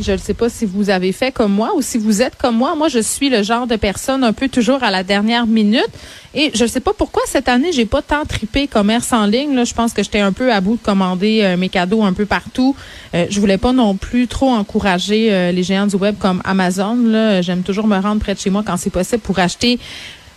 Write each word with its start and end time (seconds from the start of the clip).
Je 0.00 0.12
ne 0.12 0.16
sais 0.16 0.32
pas 0.32 0.48
si 0.48 0.64
vous 0.64 0.88
avez 0.88 1.12
fait 1.12 1.32
comme 1.32 1.52
moi 1.52 1.72
ou 1.76 1.82
si 1.82 1.98
vous 1.98 2.22
êtes 2.22 2.36
comme 2.36 2.56
moi. 2.56 2.74
Moi, 2.74 2.88
je 2.88 2.98
suis 2.98 3.28
le 3.28 3.42
genre 3.42 3.66
de 3.66 3.76
personne 3.76 4.24
un 4.24 4.32
peu 4.32 4.48
toujours 4.48 4.82
à 4.82 4.90
la 4.90 5.02
dernière 5.02 5.46
minute. 5.46 5.90
Et 6.34 6.50
je 6.54 6.62
ne 6.62 6.68
sais 6.68 6.80
pas 6.80 6.94
pourquoi 6.96 7.22
cette 7.26 7.48
année, 7.48 7.72
j'ai 7.72 7.84
pas 7.84 8.00
tant 8.00 8.24
tripé 8.24 8.66
commerce 8.66 9.12
en 9.12 9.26
ligne. 9.26 9.64
Je 9.64 9.74
pense 9.74 9.92
que 9.92 10.02
j'étais 10.02 10.20
un 10.20 10.32
peu 10.32 10.50
à 10.50 10.62
bout 10.62 10.76
de 10.76 10.82
commander 10.82 11.40
euh, 11.42 11.56
mes 11.58 11.68
cadeaux 11.68 12.02
un 12.02 12.14
peu 12.14 12.24
partout. 12.24 12.74
Euh, 13.14 13.26
je 13.28 13.38
voulais 13.38 13.58
pas 13.58 13.72
non 13.72 13.94
plus 13.94 14.28
trop 14.28 14.50
encourager 14.50 15.30
euh, 15.30 15.52
les 15.52 15.62
géants 15.62 15.86
du 15.86 15.96
web 15.96 16.16
comme 16.18 16.40
Amazon. 16.44 16.96
J'aime 17.42 17.62
toujours 17.62 17.86
me 17.86 17.98
rendre 17.98 18.20
près 18.20 18.34
de 18.34 18.40
chez 18.40 18.50
moi 18.50 18.62
quand 18.66 18.78
c'est 18.78 18.90
possible 18.90 19.20
pour 19.20 19.38
acheter 19.38 19.78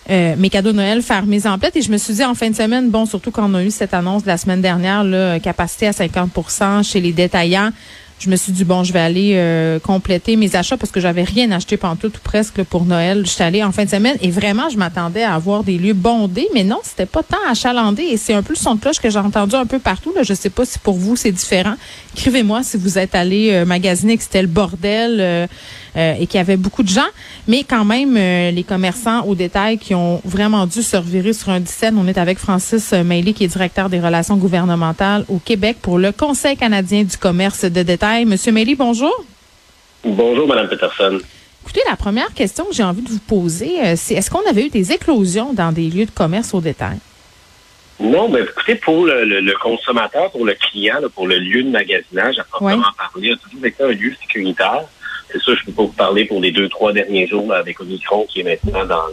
euh, 0.10 0.36
mes 0.38 0.50
cadeaux 0.50 0.72
de 0.72 0.78
Noël, 0.78 1.02
faire 1.02 1.26
mes 1.26 1.48
emplettes. 1.48 1.78
Et 1.78 1.82
je 1.82 1.92
me 1.92 1.98
suis 1.98 2.16
dit 2.16 2.26
en 2.26 2.36
fin 2.36 2.50
de 2.50 2.56
semaine, 2.56 2.90
bon, 2.90 3.06
surtout 3.06 3.32
quand 3.32 3.50
on 3.50 3.56
a 3.56 3.64
eu 3.64 3.72
cette 3.72 3.94
annonce 3.94 4.24
de 4.24 4.28
la 4.28 4.38
semaine 4.38 4.62
dernière, 4.62 5.04
là, 5.06 5.40
capacité 5.40 5.88
à 5.88 5.92
50% 5.92 6.84
chez 6.84 7.00
les 7.00 7.14
détaillants 7.14 7.72
je 8.20 8.30
me 8.30 8.36
suis 8.36 8.52
dit 8.52 8.64
bon, 8.64 8.84
je 8.84 8.94
vais 8.94 9.00
aller 9.00 9.34
euh, 9.36 9.80
compléter 9.80 10.36
mes 10.36 10.56
achats 10.56 10.78
parce 10.78 10.92
que 10.92 11.00
j'avais 11.00 11.24
rien 11.24 11.52
acheté 11.52 11.78
tout 11.78 12.08
ou 12.08 12.20
presque 12.24 12.64
pour 12.64 12.86
Noël. 12.86 13.24
Je 13.26 13.30
suis 13.30 13.44
allée 13.44 13.64
en 13.64 13.72
fin 13.72 13.86
de 13.86 13.90
semaine 13.90 14.18
et 14.22 14.32
vraiment, 14.32 14.70
je 14.70 14.78
m'attendais 14.78 15.24
à 15.24 15.36
avoir 15.36 15.64
des 15.64 15.78
lieux 15.78 15.94
bondés, 15.94 16.48
mais 16.54 16.64
non, 16.64 16.80
c'était 16.84 17.06
pas 17.06 17.24
tant 17.24 17.38
achalandé 17.50 18.04
et 18.04 18.18
c'est 18.18 18.34
un 18.34 18.42
peu 18.42 18.54
le 18.54 18.60
son 18.60 18.76
de 18.76 18.80
cloche 18.80 19.00
que 19.00 19.10
j'ai 19.10 19.20
entendu 19.20 19.56
un 19.56 19.66
peu 19.66 19.80
partout. 19.80 20.14
Là. 20.16 20.24
Je 20.24 20.34
sais 20.34 20.50
pas 20.50 20.66
si 20.66 20.80
pour 20.80 20.96
vous 20.96 21.16
c'est 21.16 21.32
différent. 21.32 21.76
Écrivez-moi 22.16 22.64
si 22.64 22.78
vous 22.78 22.98
êtes 22.98 23.16
allé 23.16 23.52
euh, 23.52 23.66
magasiner 23.66 24.18
que 24.18 24.24
c'était 24.24 24.42
le 24.42 24.48
bordel 24.48 25.18
euh, 25.20 25.48
et 25.96 26.28
qu'il 26.28 26.38
y 26.38 26.42
avait 26.42 26.58
beaucoup 26.58 26.84
de 26.84 26.90
gens, 26.90 27.08
mais 27.48 27.64
quand 27.64 27.86
même 27.86 28.16
les 28.16 28.64
commerçants 28.64 29.24
au 29.26 29.34
détail 29.34 29.78
qui 29.78 29.96
ont 29.96 30.22
vraiment 30.26 30.66
dû 30.66 30.84
se 30.84 30.98
revirer 30.98 31.34
sur 31.34 31.50
un 31.50 31.64
scène. 31.66 31.98
On 31.98 32.08
est 32.08 32.18
avec 32.18 32.38
Francis 32.38 32.92
Mailly 32.92 33.34
qui 33.34 33.46
est 33.46 33.48
directeur 33.48 33.90
des 33.90 34.00
relations 34.00 34.36
gouvernementales 34.36 35.26
au 35.30 35.40
Québec 35.40 35.78
pour 35.82 35.98
le 35.98 36.12
Conseil 36.12 36.58
canadien 36.58 37.04
du 37.04 37.18
commerce 37.18 37.64
de 37.64 37.84
détail 37.84 38.26
Monsieur 38.26 38.52
Méli, 38.52 38.76
bonjour. 38.76 39.26
Bonjour, 40.04 40.48
Mme 40.48 40.68
Peterson. 40.68 41.20
Écoutez, 41.64 41.82
la 41.90 41.96
première 41.96 42.34
question 42.34 42.66
que 42.66 42.74
j'ai 42.74 42.84
envie 42.84 43.02
de 43.02 43.10
vous 43.10 43.20
poser, 43.20 43.80
euh, 43.82 43.94
c'est 43.96 44.14
est-ce 44.14 44.30
qu'on 44.30 44.48
avait 44.48 44.66
eu 44.66 44.70
des 44.70 44.92
éclosions 44.92 45.54
dans 45.54 45.72
des 45.72 45.90
lieux 45.90 46.06
de 46.06 46.12
commerce 46.12 46.54
au 46.54 46.62
détail? 46.62 46.98
Non, 48.00 48.30
mais 48.30 48.42
écoutez, 48.42 48.76
pour 48.76 49.06
le, 49.06 49.54
consommateur, 49.60 50.30
pour 50.32 50.46
le 50.46 50.54
client, 50.54 50.98
pour 51.16 51.28
le 51.28 51.40
lieu 51.40 51.64
de 51.64 51.70
magasinage, 51.70 52.38
à 52.38 52.44
proprement 52.44 52.84
parler, 52.98 53.32
a 53.32 53.36
toujours 53.38 53.66
été 53.66 53.84
un 53.84 53.92
lieu 53.92 54.14
sécuritaire. 54.22 54.84
C'est 55.32 55.42
ça, 55.42 55.54
je 55.54 55.62
ne 55.62 55.66
peux 55.66 55.72
pas 55.72 55.84
vous 55.84 55.88
parler 55.90 56.26
pour 56.26 56.40
les 56.40 56.52
deux, 56.52 56.70
trois 56.70 56.94
derniers 56.94 57.28
jours 57.28 57.52
avec 57.54 57.80
Omicron 57.80 58.26
qui 58.30 58.42
est 58.42 58.44
maintenant 58.44 58.86
dans, 58.86 59.04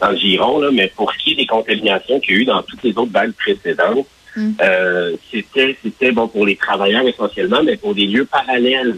dans, 0.00 0.10
le 0.10 0.16
giron, 0.16 0.70
mais 0.72 0.92
pour 0.94 1.12
ce 1.12 1.18
qui 1.18 1.32
est 1.32 1.36
des 1.36 1.46
contaminations 1.46 2.20
qu'il 2.20 2.34
y 2.34 2.38
a 2.38 2.40
eu 2.42 2.44
dans 2.44 2.62
toutes 2.62 2.82
les 2.82 2.96
autres 2.96 3.12
vagues 3.12 3.32
précédentes, 3.32 4.06
Mm. 4.36 4.52
Euh, 4.60 5.16
c'était, 5.30 5.76
c'était 5.82 6.12
bon 6.12 6.28
pour 6.28 6.46
les 6.46 6.56
travailleurs 6.56 7.06
essentiellement, 7.08 7.62
mais 7.62 7.76
pour 7.76 7.94
des 7.94 8.06
lieux 8.06 8.26
parallèles 8.26 8.96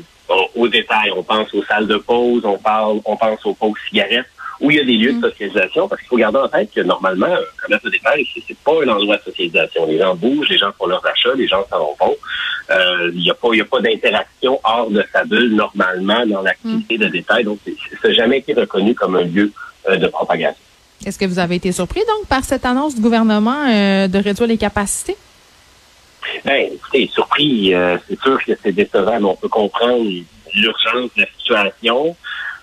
au 0.54 0.68
détail. 0.68 1.10
On 1.16 1.22
pense 1.22 1.52
aux 1.54 1.64
salles 1.64 1.86
de 1.86 1.96
pause, 1.96 2.44
on 2.44 2.58
parle, 2.58 3.00
on 3.04 3.16
pense 3.16 3.46
aux 3.46 3.54
pauses 3.54 3.78
cigarettes, 3.88 4.26
où 4.60 4.70
il 4.70 4.76
y 4.76 4.80
a 4.80 4.84
des 4.84 4.96
lieux 4.96 5.12
de 5.12 5.18
mm. 5.18 5.30
socialisation, 5.30 5.88
parce 5.88 6.00
qu'il 6.00 6.08
faut 6.08 6.16
garder 6.16 6.38
en 6.38 6.48
tête 6.48 6.70
que 6.74 6.80
normalement, 6.80 7.26
un 7.26 7.62
commerce 7.62 7.82
de 7.82 7.90
détail, 7.90 8.26
c'est, 8.34 8.56
pas 8.58 8.72
un 8.84 8.88
endroit 8.88 9.16
de 9.16 9.22
socialisation. 9.22 9.86
Les 9.86 9.98
gens 9.98 10.14
bougent, 10.14 10.48
les 10.48 10.58
gens 10.58 10.70
font 10.76 10.86
leurs 10.86 11.04
achats, 11.06 11.34
les 11.36 11.46
gens 11.46 11.64
s'en 11.70 11.96
vont. 12.00 12.16
Euh, 12.70 13.10
il 13.14 13.22
n'y 13.22 13.30
a 13.30 13.34
pas, 13.34 13.48
il 13.52 13.58
y 13.58 13.62
a 13.62 13.64
pas 13.64 13.80
d'interaction 13.80 14.60
hors 14.64 14.90
de 14.90 15.02
sa 15.12 15.24
bulle 15.24 15.54
normalement 15.54 16.26
dans 16.26 16.42
l'activité 16.42 16.96
mm. 16.96 17.00
de 17.00 17.06
détail. 17.08 17.44
Donc, 17.44 17.58
ça 18.02 18.08
n'a 18.08 18.14
jamais 18.14 18.38
été 18.38 18.52
reconnu 18.54 18.94
comme 18.94 19.16
un 19.16 19.22
lieu 19.22 19.52
euh, 19.88 19.96
de 19.96 20.06
propagation. 20.08 20.62
Est-ce 21.06 21.18
que 21.18 21.26
vous 21.26 21.38
avez 21.38 21.56
été 21.56 21.70
surpris 21.70 22.00
donc 22.00 22.26
par 22.28 22.44
cette 22.44 22.66
annonce 22.66 22.96
du 22.96 23.00
gouvernement 23.00 23.66
de 23.66 24.18
réduire 24.18 24.48
les 24.48 24.58
capacités? 24.58 25.16
Ben, 26.44 26.72
écoutez, 26.72 27.10
surpris, 27.12 27.74
euh, 27.74 27.96
c'est 28.08 28.20
sûr 28.20 28.42
que 28.44 28.52
c'est 28.62 28.72
décevant, 28.72 29.18
mais 29.20 29.26
on 29.26 29.36
peut 29.36 29.48
comprendre 29.48 30.04
l'urgence 30.54 31.10
de 31.16 31.22
la 31.22 31.26
situation. 31.38 32.16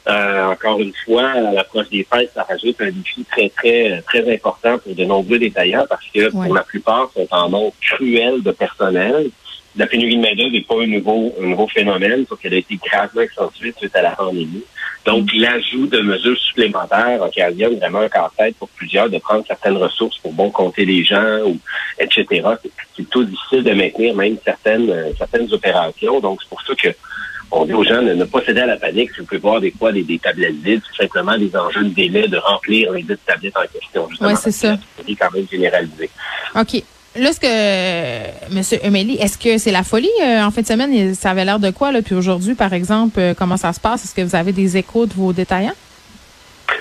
Euh, 0.08 0.46
encore 0.46 0.80
une 0.80 0.94
fois, 1.04 1.30
à 1.30 1.52
l'approche 1.52 1.90
des 1.90 2.04
fêtes, 2.04 2.32
ça 2.36 2.44
rajoute 2.44 2.80
un 2.80 2.92
défi 2.92 3.26
très, 3.26 3.50
très, 3.50 4.02
très 4.06 4.34
important 4.34 4.78
pour 4.78 4.94
de 4.94 5.04
nombreux 5.04 5.40
détaillants 5.40 5.86
parce 5.90 6.06
que 6.14 6.30
pour 6.30 6.54
la 6.54 6.64
plupart, 6.64 7.10
sont 7.14 7.28
en 7.32 7.50
manque 7.50 7.74
cruel 7.82 8.44
de 8.44 8.52
personnel. 8.52 9.30
La 9.76 9.88
pénurie 9.88 10.16
de 10.16 10.22
main-d'œuvre 10.22 10.52
n'est 10.52 10.62
pas 10.62 10.82
un 10.82 10.88
nouveau, 10.88 11.36
un 11.42 11.48
nouveau 11.48 11.68
phénomène, 11.68 12.26
sauf 12.30 12.40
qu'elle 12.40 12.54
a 12.54 12.58
été 12.58 12.78
gravement 12.78 13.22
accentuée 13.22 13.74
suite 13.78 13.96
à 13.96 14.04
la 14.04 14.12
pandémie. 14.12 14.64
Donc, 15.06 15.30
l'ajout 15.34 15.86
de 15.86 16.00
mesures 16.02 16.38
supplémentaires 16.38 17.22
occasionne 17.22 17.78
vraiment 17.78 18.00
un 18.00 18.10
casse-tête 18.10 18.56
pour 18.58 18.70
plusieurs 18.70 19.10
de 19.10 19.20
prendre 19.20 19.44
certaines 19.46 19.78
ressources 19.78 20.18
pour 20.18 20.34
bon 20.34 20.50
compter 20.50 20.86
les 20.86 21.04
gens, 21.04 21.42
ou 21.46 21.60
etc. 22.00 22.26
C'est 22.64 22.72
plutôt 22.96 23.24
difficile 23.24 23.64
de 23.64 23.74
maintenir 23.74 24.16
même 24.16 24.38
certaines 24.44 24.90
euh, 24.90 25.12
certaines 25.18 25.52
opérations. 25.54 26.20
Donc, 26.20 26.40
c'est 26.42 26.50
pour 26.50 26.62
ça 26.62 26.74
que 26.74 26.88
on 27.56 27.66
dit 27.66 27.74
aux 27.74 27.84
gens 27.84 28.02
de 28.02 28.14
ne 28.14 28.26
pas 28.26 28.42
céder 28.46 28.62
à 28.62 28.66
la 28.66 28.78
panique. 28.78 29.12
Si 29.12 29.22
vous 29.22 29.26
pouvez 29.26 29.40
voir 29.40 29.62
des 29.62 29.72
fois 29.72 29.92
des, 29.92 30.20
tablettes 30.22 30.56
vides, 30.64 30.82
c'est 30.92 31.04
simplement 31.04 31.38
des 31.38 31.56
enjeux 31.56 31.86
de 31.86 31.90
délai 31.90 32.28
de 32.28 32.38
remplir 32.38 32.92
les 32.92 33.04
deux 33.04 33.18
tablettes 33.26 33.56
en 33.58 33.66
question. 33.72 34.08
Oui, 34.22 34.34
c'est 34.42 34.52
ça. 34.52 34.78
C'est 35.06 35.16
quand 35.16 35.32
même 35.34 35.48
généralisé. 35.50 36.10
OK. 36.56 36.84
Là, 37.18 37.32
ce 37.32 37.40
que, 37.40 37.48
M. 37.48 38.80
Emelie, 38.84 39.16
est-ce 39.16 39.38
que 39.38 39.58
c'est 39.58 39.72
la 39.72 39.84
folie 39.84 40.10
euh, 40.22 40.44
en 40.44 40.52
fin 40.52 40.62
de 40.62 40.68
semaine? 40.68 41.16
Ça 41.16 41.32
avait 41.32 41.46
l'air 41.46 41.60
de 41.60 41.72
quoi? 41.72 41.94
Là? 41.94 42.02
Puis 42.02 42.14
aujourd'hui, 42.14 42.56
par 42.56 42.74
exemple, 42.74 43.18
euh, 43.20 43.34
comment 43.34 43.56
ça 43.56 43.72
se 43.72 43.80
passe? 43.80 44.04
Est-ce 44.04 44.14
que 44.14 44.22
vous 44.22 44.36
avez 44.36 44.52
des 44.52 44.76
échos 44.76 45.06
de 45.06 45.14
vos 45.14 45.32
détaillants? 45.32 45.76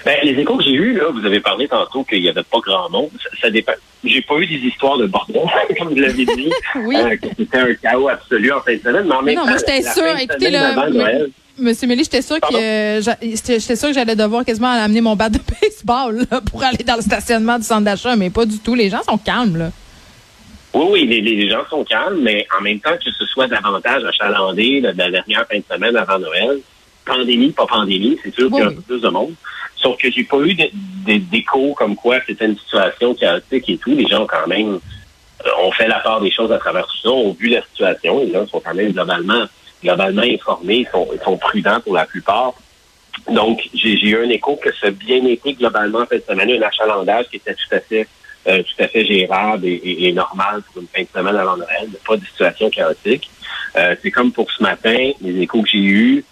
Ben, 0.05 0.19
les 0.23 0.39
échos 0.39 0.57
que 0.57 0.65
j'ai 0.65 0.73
eus, 0.73 0.95
là, 0.95 1.05
vous 1.11 1.25
avez 1.25 1.41
parlé 1.41 1.67
tantôt 1.67 2.05
qu'il 2.05 2.21
n'y 2.21 2.29
avait 2.29 2.43
pas 2.43 2.59
grand 2.59 2.91
monde. 2.91 3.11
Ça, 3.41 3.49
dépend. 3.51 3.73
J'ai 4.05 4.21
pas 4.21 4.37
eu 4.37 4.47
des 4.47 4.67
histoires 4.67 4.99
de 4.99 5.07
bordel, 5.07 5.43
comme 5.79 5.89
vous 5.89 6.01
l'avez 6.01 6.27
dit. 6.27 6.53
oui. 6.85 6.97
Euh, 6.97 7.17
que 7.17 7.29
c'était 7.37 7.59
un 7.59 7.75
chaos 7.75 8.09
absolu 8.09 8.53
en 8.53 8.61
fin 8.61 8.75
de 8.75 8.81
semaine. 8.81 9.07
Mais 9.09 9.15
en 9.15 9.23
même 9.23 9.37
non, 9.37 9.47
moi, 9.47 9.57
j'étais 9.57 9.83
sûre. 9.83 10.17
Écoutez, 10.21 10.51
là. 10.51 10.87
Monsieur 11.57 11.87
Mélie, 11.87 12.03
j'étais 12.03 12.21
sûre 12.21 12.41
que 12.41 13.01
j'étais 13.23 13.77
sûr 13.77 13.89
que 13.89 13.95
j'allais 13.95 14.17
devoir 14.17 14.45
quasiment 14.45 14.73
amener 14.73 15.01
mon 15.01 15.15
bat 15.15 15.29
de 15.29 15.39
baseball 15.63 16.27
pour 16.51 16.65
aller 16.65 16.83
dans 16.85 16.97
le 16.97 17.03
stationnement 17.03 17.59
du 17.59 17.65
centre 17.65 17.85
d'achat, 17.85 18.17
mais 18.17 18.29
pas 18.29 18.45
du 18.45 18.59
tout. 18.59 18.75
Les 18.75 18.91
gens 18.91 19.03
sont 19.05 19.19
calmes, 19.19 19.57
là. 19.57 19.71
Oui, 20.75 20.87
oui, 20.91 21.21
les, 21.23 21.49
gens 21.49 21.63
sont 21.71 21.85
calmes, 21.85 22.19
mais 22.21 22.49
en 22.59 22.61
même 22.61 22.81
temps 22.81 22.97
que 22.97 23.09
ce 23.09 23.27
soit 23.27 23.47
davantage 23.47 24.03
achalandé 24.05 24.81
de 24.81 24.89
la 24.89 25.09
dernière 25.09 25.47
fin 25.49 25.59
de 25.59 25.65
semaine 25.73 25.97
avant 25.97 26.19
Noël, 26.19 26.59
pandémie, 27.07 27.53
pas 27.53 27.67
pandémie, 27.67 28.19
c'est 28.25 28.35
sûr 28.35 28.51
qu'il 28.51 28.59
y 28.59 28.63
a 28.63 28.67
un 28.67 28.73
peu 28.73 28.81
plus 28.81 29.01
de 29.01 29.09
monde. 29.09 29.35
Sauf 29.85 29.99
que 29.99 30.11
j'ai 30.11 30.25
pas 30.25 30.39
eu 30.39 30.55
d'écho 30.55 31.75
comme 31.75 31.95
quoi 31.95 32.17
c'était 32.27 32.47
une 32.47 32.57
situation 32.57 33.15
chaotique 33.15 33.69
et 33.69 33.77
tout. 33.77 33.95
Les 33.95 34.07
gens 34.07 34.27
quand 34.27 34.47
même 34.47 34.81
euh, 35.47 35.51
ont 35.63 35.73
fait 35.73 35.89
la 35.89 36.01
part 36.01 36.23
des 36.23 36.31
choses 36.31 36.51
à 36.51 36.59
travers 36.59 36.87
tout 36.87 36.97
ça, 37.03 37.11
ont 37.11 37.37
vu 37.39 37.49
la 37.49 37.63
situation. 37.63 38.21
Les 38.21 38.33
gens 38.33 38.47
sont 38.47 38.61
quand 38.61 38.75
même 38.75 38.93
globalement, 38.93 39.45
globalement 39.83 40.23
informés, 40.23 40.79
ils 40.79 40.89
sont, 40.91 41.07
sont 41.23 41.37
prudents 41.37 41.81
pour 41.81 41.95
la 41.95 42.07
plupart. 42.07 42.55
Donc, 43.31 43.69
j'ai 43.75 43.93
eu 43.93 44.17
un 44.17 44.31
écho 44.31 44.57
que 44.57 44.75
ça 44.75 44.87
a 44.87 44.91
bien 44.91 45.25
été 45.27 45.53
globalement 45.53 46.05
de 46.11 46.23
semaine, 46.27 46.51
un 46.51 46.67
achalandage 46.67 47.27
qui 47.29 47.37
était 47.37 47.55
tout 47.55 47.75
à 47.75 47.81
fait 47.81 48.09
euh, 48.47 48.63
tout 48.63 48.83
à 48.83 48.89
fait 48.89 49.07
gérable 49.07 49.65
et, 49.65 50.13
normal 50.13 50.63
pour 50.63 50.83
une 50.83 50.89
fin 50.89 51.03
de 51.03 51.09
semaine 51.09 51.37
avant 51.37 51.57
Noël, 51.57 51.89
pas 52.07 52.17
de 52.17 52.25
situation 52.27 52.69
chaotique. 52.69 53.31
Euh, 53.77 53.97
c'est 54.03 54.11
comme 54.11 54.33
pour 54.33 54.51
ce 54.51 54.63
matin, 54.63 55.13
les 55.23 55.41
échos 55.41 55.63
que 55.63 55.69
j'ai 55.71 55.79
eus, 55.79 56.25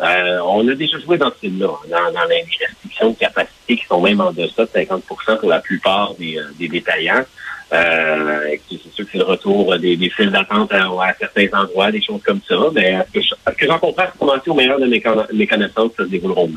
euh, 0.00 0.38
on 0.44 0.66
a 0.68 0.74
déjà 0.74 0.98
joué 0.98 1.18
dans 1.18 1.30
ce 1.40 1.46
là 1.46 1.68
dans, 1.88 2.12
dans, 2.12 2.28
les 2.28 2.44
restrictions 2.60 3.10
de 3.10 3.16
capacité 3.16 3.76
qui 3.76 3.84
sont 3.86 4.00
même 4.00 4.20
en 4.20 4.32
deçà 4.32 4.64
de 4.64 4.70
50% 4.70 5.38
pour 5.38 5.48
la 5.48 5.60
plupart 5.60 6.14
des, 6.14 6.38
des 6.58 6.68
détaillants. 6.68 7.24
Euh, 7.72 8.56
c'est 8.68 8.92
sûr 8.92 9.04
que 9.04 9.12
c'est 9.12 9.18
le 9.18 9.24
retour 9.24 9.78
des, 9.78 9.96
des 9.96 10.10
files 10.10 10.30
d'attente 10.30 10.72
à, 10.72 10.88
certains 11.18 11.48
endroits, 11.58 11.90
des 11.92 12.02
choses 12.02 12.20
comme 12.24 12.40
ça. 12.46 12.56
Mais 12.74 13.04
est-ce 13.14 13.54
que, 13.56 13.66
j'en 13.66 13.78
comprends 13.78 14.06
comment 14.18 14.34
au 14.46 14.54
meilleur 14.54 14.80
de 14.80 14.86
mes, 14.86 15.00
connaissances, 15.46 15.92
ça 15.96 16.04
se 16.04 16.08
dérouleront 16.08 16.50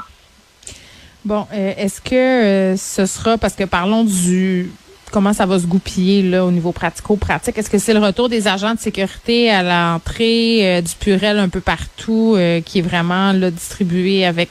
Bon, 1.23 1.47
est-ce 1.51 2.01
que 2.01 2.75
ce 2.77 3.05
sera, 3.05 3.37
parce 3.37 3.55
que 3.55 3.63
parlons 3.63 4.03
du 4.03 4.71
comment 5.11 5.33
ça 5.33 5.45
va 5.45 5.59
se 5.59 5.65
goupiller 5.65 6.21
là 6.21 6.45
au 6.45 6.51
niveau 6.51 6.71
pratico-pratique? 6.71 7.57
Est-ce 7.57 7.69
que 7.69 7.77
c'est 7.77 7.93
le 7.93 7.99
retour 7.99 8.29
des 8.29 8.47
agents 8.47 8.73
de 8.73 8.79
sécurité 8.79 9.49
à 9.49 9.63
l'entrée 9.63 10.77
euh, 10.77 10.81
du 10.81 10.93
Purel 10.99 11.39
un 11.39 11.49
peu 11.49 11.61
partout 11.61 12.35
euh, 12.35 12.61
qui 12.61 12.79
est 12.79 12.81
vraiment 12.81 13.31
là, 13.31 13.51
distribué 13.51 14.25
avec 14.25 14.49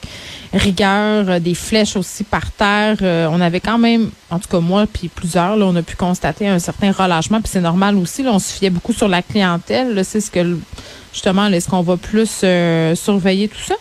rigueur, 0.52 1.28
euh, 1.28 1.38
des 1.38 1.54
flèches 1.54 1.96
aussi 1.96 2.24
par 2.24 2.50
terre? 2.52 2.96
on 3.30 3.40
avait 3.40 3.60
quand 3.60 3.78
même, 3.78 4.10
en 4.30 4.38
tout 4.38 4.48
cas 4.48 4.60
moi 4.60 4.86
puis 4.90 5.08
plusieurs, 5.08 5.56
là, 5.56 5.66
on 5.66 5.76
a 5.76 5.82
pu 5.82 5.96
constater 5.96 6.48
un 6.48 6.58
certain 6.58 6.92
relâchement, 6.92 7.40
puis 7.40 7.50
c'est 7.52 7.60
normal 7.60 7.96
aussi. 7.96 8.22
Là, 8.22 8.32
on 8.32 8.38
se 8.38 8.52
fiait 8.52 8.70
beaucoup 8.70 8.92
sur 8.92 9.08
la 9.08 9.22
clientèle. 9.22 10.04
C'est 10.04 10.20
ce 10.20 10.30
que 10.30 10.58
justement, 11.12 11.46
est-ce 11.46 11.68
qu'on 11.68 11.82
va 11.82 11.96
plus 11.96 12.44
surveiller 12.94 13.48
tout 13.48 13.60
ça? 13.66 13.74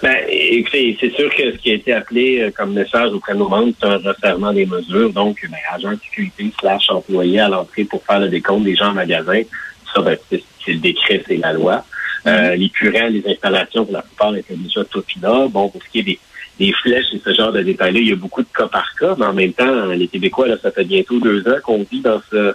Ben, 0.00 0.16
écoutez, 0.28 0.96
c'est 1.00 1.12
sûr 1.12 1.34
que 1.34 1.52
ce 1.52 1.56
qui 1.58 1.72
a 1.72 1.74
été 1.74 1.92
appelé 1.92 2.40
euh, 2.40 2.50
comme 2.56 2.72
message 2.72 3.12
auprès 3.12 3.32
de 3.32 3.38
nos 3.38 3.48
membres, 3.48 3.72
c'est 3.80 3.86
un 3.86 3.96
resserrement 3.96 4.52
des 4.52 4.64
mesures. 4.64 5.12
Donc, 5.12 5.38
ben, 5.50 5.58
agent 5.72 5.90
de 5.90 5.98
sécurité 6.04 6.52
slash 6.60 6.88
employé 6.90 7.40
à 7.40 7.48
l'entrée 7.48 7.84
pour 7.84 8.04
faire 8.04 8.20
le 8.20 8.28
décompte 8.28 8.64
des 8.64 8.76
gens 8.76 8.90
en 8.90 8.94
magasin. 8.94 9.42
Ça, 9.92 10.00
ben, 10.00 10.16
c'est 10.30 10.42
le 10.68 10.78
décret, 10.78 11.22
c'est 11.26 11.38
la 11.38 11.52
loi. 11.52 11.84
Euh, 12.26 12.54
les 12.54 12.68
purelles, 12.68 13.14
les 13.14 13.32
installations, 13.32 13.84
pour 13.84 13.94
la 13.94 14.02
plupart, 14.02 14.36
étaient 14.36 14.54
déjà 14.54 14.84
toutes 14.84 15.16
là. 15.20 15.48
Bon, 15.48 15.68
pour 15.68 15.82
ce 15.82 15.88
qui 15.88 16.00
est 16.00 16.02
des, 16.04 16.18
des 16.60 16.72
flèches 16.72 17.12
et 17.14 17.20
ce 17.24 17.34
genre 17.34 17.52
de 17.52 17.62
détails-là, 17.62 17.98
il 17.98 18.08
y 18.08 18.12
a 18.12 18.16
beaucoup 18.16 18.42
de 18.42 18.48
cas 18.56 18.68
par 18.68 18.94
cas, 18.94 19.16
mais 19.18 19.26
en 19.26 19.32
même 19.32 19.52
temps, 19.52 19.86
les 19.86 20.06
Québécois, 20.06 20.46
là, 20.46 20.56
ça 20.62 20.70
fait 20.70 20.84
bientôt 20.84 21.18
deux 21.18 21.40
ans 21.48 21.58
qu'on 21.64 21.84
vit 21.90 22.00
dans 22.00 22.20
ce 22.30 22.54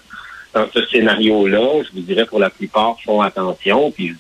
dans 0.54 0.68
ce 0.72 0.86
scénario-là. 0.86 1.84
Je 1.84 1.96
vous 1.96 2.06
dirais, 2.06 2.26
pour 2.26 2.40
la 2.40 2.50
plupart, 2.50 2.96
font 3.04 3.22
attention. 3.22 3.92
Puis 3.92 4.16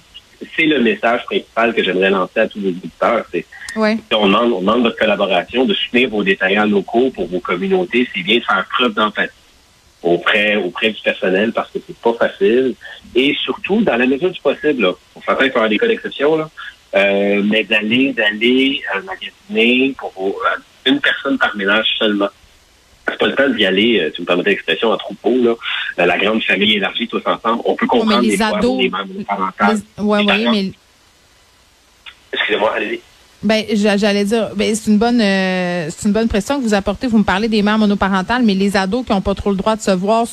c'est 0.56 0.66
le 0.66 0.82
message 0.82 1.26
principal 1.26 1.74
que 1.74 1.84
j'aimerais 1.84 2.10
lancer 2.10 2.40
à 2.40 2.48
tous 2.48 2.60
les 2.60 2.70
auditeurs. 2.70 3.26
C'est 3.32 3.46
ouais. 3.76 3.98
on 4.12 4.28
demande, 4.28 4.52
on 4.54 4.62
demande 4.62 4.84
votre 4.84 4.98
collaboration, 4.98 5.66
de 5.66 5.74
soutenir 5.74 6.10
vos 6.10 6.24
détaillants 6.24 6.66
locaux 6.66 7.10
pour 7.10 7.28
vos 7.28 7.40
communautés. 7.40 8.08
C'est 8.14 8.24
bien 8.24 8.40
de 8.40 8.44
faire 8.44 8.66
preuve 8.70 8.94
d'empathie 8.94 9.32
auprès, 10.04 10.58
auprès 10.58 10.92
du 10.92 11.02
personnel 11.02 11.52
parce 11.54 11.72
que 11.72 11.80
c'est 11.86 11.98
pas 11.98 12.14
facile. 12.14 12.76
Et 13.16 13.36
surtout, 13.44 13.82
dans 13.82 13.96
la 13.96 14.06
mesure 14.06 14.32
du 14.32 14.42
possible, 14.42 14.84
là, 14.84 14.92
on 15.16 15.22
s'entend 15.22 15.50
qu'il 15.50 15.66
y 15.66 15.70
des 15.70 15.78
cas 15.78 15.88
d'exception, 15.88 16.36
là, 16.36 16.50
euh, 16.96 17.42
mais 17.44 17.64
d'aller, 17.64 18.14
d'aller 18.14 18.82
euh, 18.96 19.02
magasiner 19.02 19.96
pour 19.98 20.14
euh, 20.18 20.60
une 20.86 21.00
personne 21.00 21.38
par 21.38 21.56
ménage 21.56 21.88
seulement. 21.98 22.30
C'est 23.08 23.18
pas 23.18 23.28
le 23.28 23.36
temps 23.36 23.50
d'y 23.50 23.66
aller, 23.66 24.00
euh, 24.00 24.12
tu 24.16 24.22
me 24.22 24.26
permets 24.26 24.44
l'expression, 24.44 24.90
en 24.92 24.98
troupeau, 24.98 25.36
là. 25.44 25.54
Euh, 26.00 26.06
la 26.06 26.18
grande 26.18 26.42
famille 26.44 26.76
élargie 26.76 27.08
tous 27.08 27.22
ensemble. 27.26 27.62
On 27.66 27.76
peut 27.76 27.86
comprendre 27.86 28.22
les 28.22 28.38
fois 28.38 28.58
ados, 28.58 28.82
les 28.82 28.90
membres. 28.90 29.06
Les- 29.98 30.04
ouais, 30.04 30.24
ouais, 30.26 30.52
mais 30.52 30.72
Excusez-moi, 32.34 32.74
allez-y. 32.76 33.00
Ben, 33.44 33.66
j'a- 33.74 33.98
j'allais 33.98 34.24
dire, 34.24 34.52
ben, 34.56 34.74
c'est 34.74 34.90
une 34.90 34.98
bonne, 34.98 35.20
euh, 35.20 35.90
c'est 35.90 36.08
une 36.08 36.14
bonne 36.14 36.30
pression 36.30 36.58
que 36.60 36.64
vous 36.64 36.74
apportez. 36.74 37.08
Vous 37.08 37.18
me 37.18 37.24
parlez 37.26 37.50
des 37.50 37.62
mères 37.62 37.78
monoparentales, 37.78 38.42
mais 38.44 38.54
les 38.54 38.78
ados 38.78 39.06
qui 39.06 39.12
n'ont 39.12 39.20
pas 39.22 39.36
trop 39.36 39.50
le 39.52 39.58
droit 39.58 39.76
de 39.76 39.82
se 39.82 39.92
voir 39.92 40.26